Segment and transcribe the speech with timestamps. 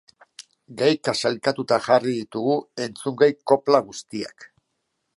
[0.79, 2.57] Gaika sailkatuta jarri ditugu
[2.89, 4.53] entzungai kopla guztiak.